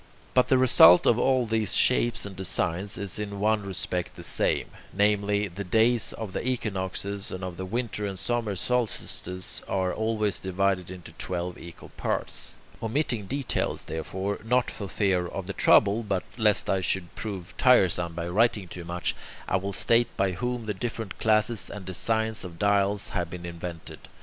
But 0.33 0.47
the 0.47 0.57
result 0.57 1.05
of 1.05 1.19
all 1.19 1.45
these 1.45 1.75
shapes 1.75 2.25
and 2.25 2.35
designs 2.35 2.97
is 2.97 3.19
in 3.19 3.39
one 3.39 3.61
respect 3.61 4.15
the 4.15 4.23
same: 4.23 4.65
namely, 4.91 5.47
the 5.47 5.63
days 5.63 6.11
of 6.13 6.33
the 6.33 6.43
equinoxes 6.43 7.29
and 7.29 7.43
of 7.43 7.55
the 7.55 7.67
winter 7.67 8.07
and 8.07 8.17
summer 8.17 8.55
solstices 8.55 9.61
are 9.67 9.93
always 9.93 10.39
divided 10.39 10.89
into 10.89 11.11
twelve 11.19 11.55
equal 11.59 11.89
parts. 11.97 12.55
Omitting 12.81 13.27
details, 13.27 13.83
therefore, 13.83 14.39
not 14.43 14.71
for 14.71 14.89
fear 14.89 15.27
of 15.27 15.45
the 15.45 15.53
trouble, 15.53 16.01
but 16.01 16.23
lest 16.35 16.67
I 16.67 16.81
should 16.81 17.13
prove 17.13 17.53
tiresome 17.59 18.15
by 18.15 18.27
writing 18.27 18.67
too 18.67 18.85
much, 18.85 19.15
I 19.47 19.57
will 19.57 19.71
state 19.71 20.07
by 20.17 20.31
whom 20.31 20.65
the 20.65 20.73
different 20.73 21.19
classes 21.19 21.69
and 21.69 21.85
designs 21.85 22.43
of 22.43 22.57
dials 22.57 23.09
have 23.09 23.29
been 23.29 23.45
invented. 23.45 23.99